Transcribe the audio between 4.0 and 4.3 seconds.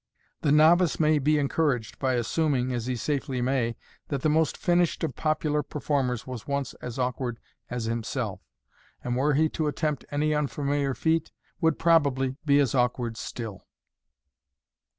that